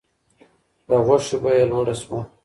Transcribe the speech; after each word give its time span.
د 0.87 0.89
غوښې 1.05 1.37
بیه 1.43 1.65
لوړه 1.71 1.95
شوه. 2.01 2.19